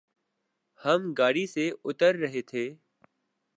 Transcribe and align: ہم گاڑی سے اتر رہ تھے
ہم 0.81 1.01
گاڑی 1.17 1.45
سے 1.47 1.65
اتر 1.85 2.15
رہ 2.15 2.41
تھے 2.47 2.65